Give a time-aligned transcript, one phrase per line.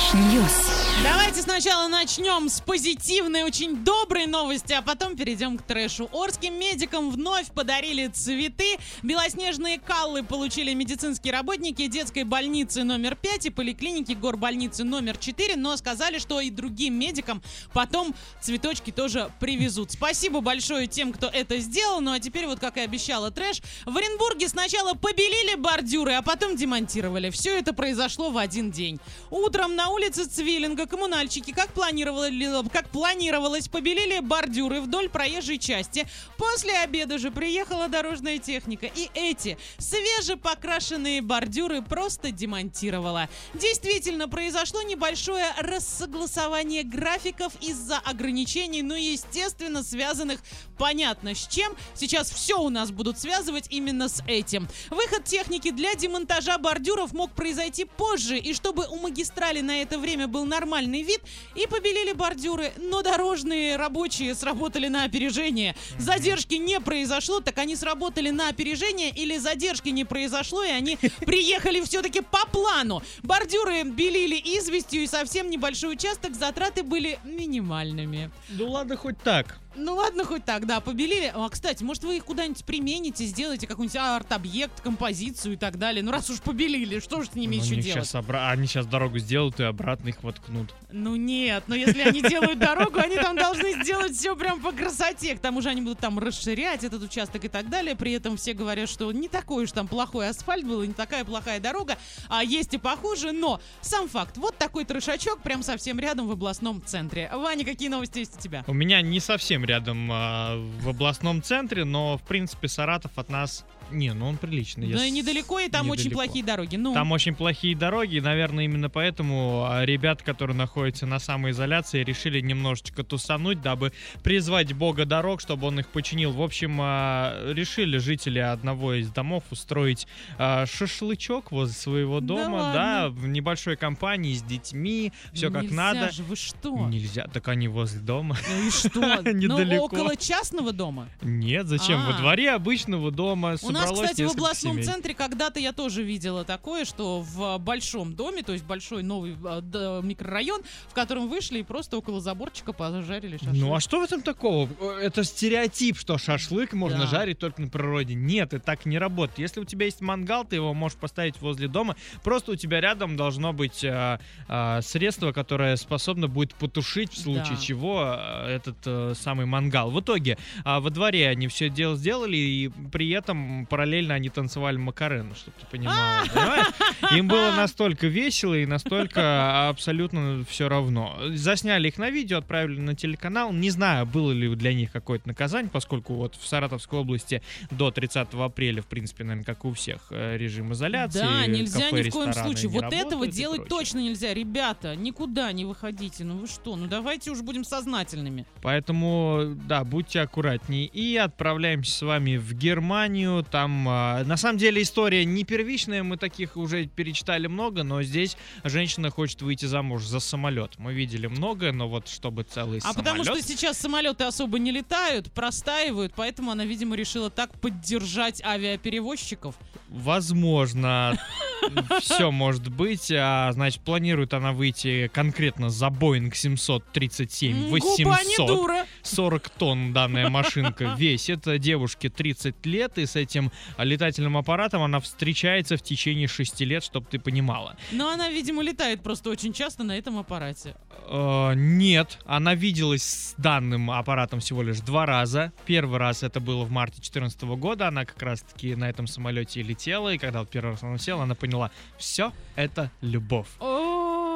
[0.00, 0.69] News.
[1.02, 6.10] Давайте сначала начнем с позитивной, очень доброй новости, а потом перейдем к трэшу.
[6.12, 8.76] Орским медикам вновь подарили цветы.
[9.02, 15.76] Белоснежные каллы получили медицинские работники детской больницы номер 5 и поликлиники горбольницы номер 4, но
[15.78, 19.92] сказали, что и другим медикам потом цветочки тоже привезут.
[19.92, 22.00] Спасибо большое тем, кто это сделал.
[22.00, 26.56] Ну а теперь вот, как и обещала трэш, в Оренбурге сначала побелили бордюры, а потом
[26.56, 27.30] демонтировали.
[27.30, 29.00] Все это произошло в один день.
[29.30, 36.06] Утром на улице Цвиллинга коммунальщики, как, планировали, как планировалось, побелили бордюры вдоль проезжей части.
[36.36, 38.86] После обеда же приехала дорожная техника.
[38.86, 43.28] И эти свежепокрашенные бордюры просто демонтировала.
[43.54, 50.40] Действительно, произошло небольшое рассогласование графиков из-за ограничений, но, естественно, связанных
[50.78, 51.76] понятно с чем.
[51.94, 54.68] Сейчас все у нас будут связывать именно с этим.
[54.90, 60.26] Выход техники для демонтажа бордюров мог произойти позже, и чтобы у магистрали на это время
[60.26, 60.69] был нормальный
[61.02, 61.20] вид,
[61.54, 65.74] и побелили бордюры, но дорожные рабочие сработали на опережение.
[65.98, 71.80] Задержки не произошло, так они сработали на опережение или задержки не произошло, и они приехали
[71.82, 73.02] все-таки по плану.
[73.22, 78.30] Бордюры белили известью, и совсем небольшой участок затраты были минимальными.
[78.50, 79.58] Ну ладно, хоть так.
[79.76, 81.32] Ну ладно, хоть так, да, побелили.
[81.34, 86.02] А, кстати, может вы их куда-нибудь примените, сделаете какой-нибудь арт-объект, композицию и так далее.
[86.02, 88.04] Ну раз уж побелили, что же с ними Ну, еще делать?
[88.04, 90.74] Сейчас обра- Они сейчас дорогу сделают и обратно их воткнут.
[90.90, 95.36] Ну нет, но если они делают дорогу, они там должны сделать все прям по красоте.
[95.36, 97.94] К тому же они будут там расширять этот участок и так далее.
[97.94, 101.60] При этом все говорят, что не такой уж там плохой асфальт был, не такая плохая
[101.60, 101.96] дорога,
[102.28, 103.32] а есть и похуже.
[103.32, 107.30] Но сам факт, вот такой трешачок прям совсем рядом в областном центре.
[107.32, 108.64] Ваня, какие новости есть у тебя?
[108.66, 113.64] У меня не совсем рядом а, в областном центре, но в принципе Саратов от нас.
[113.90, 114.88] Не, ну он приличный.
[114.88, 116.22] Я Да и с- недалеко, и там очень недалеко.
[116.24, 116.76] плохие дороги.
[116.76, 122.02] Ну, Там очень плохие дороги, и, наверное, именно поэтому а, ребята, которые находятся на самоизоляции,
[122.04, 126.32] решили немножечко тусануть, дабы призвать бога дорог, чтобы он их починил.
[126.32, 130.06] В общем, а, решили жители одного из домов устроить
[130.38, 133.08] а, шашлычок возле своего Да дома, да, ладно?
[133.10, 136.12] в небольшой компании с детьми, все как нельзя надо.
[136.12, 136.86] же, вы что?
[136.88, 138.36] Нельзя, так они возле дома.
[138.48, 139.22] Ну и что?
[139.22, 139.84] Ну, Недалеко.
[139.84, 141.08] около частного дома.
[141.22, 142.04] Нет, зачем?
[142.06, 144.84] Во дворе обычного дома У нас, кстати, в областном семей.
[144.84, 149.60] центре когда-то я тоже видела такое, что в большом доме, то есть большой новый э,
[149.62, 153.54] д- микрорайон, в котором вышли и просто около заборчика пожарили шашлык.
[153.54, 154.68] Ну а что в этом такого?
[154.80, 157.06] Э, Это стереотип, что шашлык можно Да.
[157.06, 158.14] жарить только на природе.
[158.14, 159.38] Нет, это так не работает.
[159.38, 161.96] Если у тебя есть мангал, ты его можешь поставить возле дома.
[162.22, 164.18] Просто у тебя рядом должно быть э,
[164.48, 167.60] э, средство, которое способно будет потушить в случае Да.
[167.62, 169.90] чего э, этот э, самый мангал.
[169.90, 174.76] В итоге а, во дворе они все дело сделали, и при этом параллельно они танцевали
[174.76, 176.24] Макарену, чтобы ты понимала.
[176.34, 176.66] понимаешь?
[177.12, 181.16] Им было настолько весело и настолько абсолютно все равно.
[181.30, 183.52] Засняли их на видео, отправили на телеканал.
[183.52, 188.28] Не знаю, было ли для них какое-то наказание, поскольку вот в Саратовской области до 30
[188.34, 191.20] апреля, в принципе, наверное, как у всех, э, режим изоляции.
[191.20, 192.70] Да, нельзя кафе, ни в коем случае.
[192.70, 194.34] Вот этого делать точно нельзя.
[194.34, 196.24] Ребята, никуда не выходите.
[196.24, 196.76] Ну вы что?
[196.76, 198.46] Ну давайте уж будем сознательными.
[198.62, 200.86] Поэтому, да, будьте аккуратнее.
[200.86, 203.44] И отправляемся с вами в Германию.
[203.44, 206.02] Там, а, на самом деле, история не первичная.
[206.02, 210.78] Мы таких уже перечитали много, но здесь женщина хочет выйти замуж за самолет.
[210.78, 212.96] Мы видели много, но вот чтобы целый А самолет...
[212.96, 219.54] потому что сейчас самолеты особо не летают, простаивают, поэтому она, видимо, решила так поддержать авиаперевозчиков.
[219.88, 221.18] Возможно,
[222.00, 223.10] все может быть.
[223.12, 228.46] А, значит, планирует она выйти конкретно за Boeing 737 М, Губа не 800.
[228.48, 228.86] дура.
[229.02, 231.40] 40 тонн данная машинка весит.
[231.60, 237.06] Девушке 30 лет, и с этим летательным аппаратом она встречается в течение 6 лет, чтобы
[237.10, 237.76] ты понимала.
[237.92, 240.74] Но она, видимо, летает просто очень часто на этом аппарате.
[241.08, 245.52] Э, нет, она виделась с данным аппаратом всего лишь два раза.
[245.66, 250.12] Первый раз это было в марте 2014 года, она как раз-таки на этом самолете летела,
[250.14, 253.48] и когда вот первый раз она села, она поняла, все это любовь.
[253.60, 253.79] О,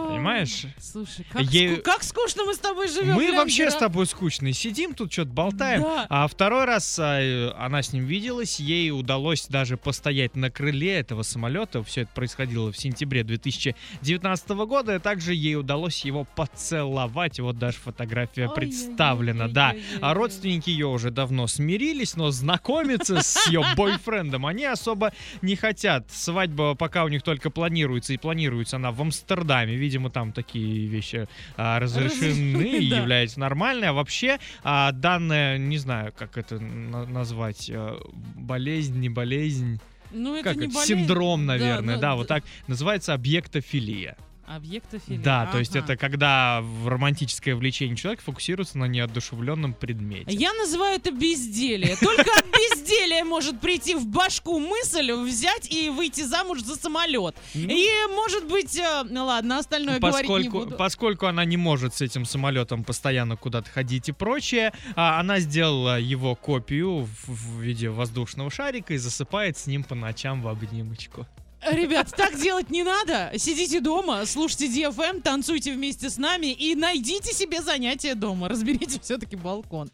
[0.09, 0.67] Понимаешь?
[0.81, 3.15] Слушай, как, Ей- ску- как скучно мы с тобой живем.
[3.15, 4.53] Мы глянь, вообще с тобой скучные.
[4.53, 5.83] Сидим тут, что-то болтаем.
[5.83, 6.07] Да.
[6.09, 10.93] А второй раз а, э, она с ним виделась, ей удалось даже постоять на крыле
[10.95, 11.83] этого самолета.
[11.83, 14.97] Все это происходило в сентябре 2019 года.
[14.97, 17.41] И также ей удалось его поцеловать.
[17.41, 19.71] Вот даже фотография Ой, представлена, ой, да.
[19.75, 25.13] ой, А родственники ее уже давно смирились, но знакомиться с ее бойфрендом они особо
[25.43, 26.11] не хотят.
[26.11, 29.75] Свадьба пока у них только планируется, и планируется она в Амстердаме.
[29.75, 31.27] Видимо, там такие вещи
[31.57, 32.97] а, разрешены и да.
[32.99, 33.89] являются нормальной.
[33.89, 37.99] А вообще, а, данная, не знаю, как это на- назвать, а,
[38.35, 39.81] болезнь, не болезнь,
[40.13, 40.95] Ну, это как не это, болезнь.
[40.99, 44.17] синдром, наверное, ну, да, д- вот так называется объектофилия.
[44.47, 45.23] Объектофилия.
[45.23, 50.25] Да, то есть это когда романтическое влечение человека фокусируется на неодушевленном предмете.
[50.29, 51.97] Я называю это безделие.
[51.97, 57.35] Только от безделия может прийти в башку мысль взять и выйти замуж за самолет.
[57.55, 60.77] И, может быть, э, ну ладно, остальное говорить не Поскольку, буду.
[60.77, 65.99] поскольку она не может с этим самолетом постоянно куда-то ходить и прочее, а, она сделала
[65.99, 71.27] его копию в виде воздушного шарика и засыпает с ним по ночам в обнимочку.
[71.71, 73.33] Ребят, так делать не надо.
[73.37, 78.49] Сидите дома, слушайте DFM, танцуйте вместе с нами и найдите себе занятие дома.
[78.49, 79.91] Разберите все-таки балкон.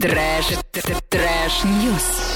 [0.00, 0.46] Trash,
[1.08, 2.29] trash, news.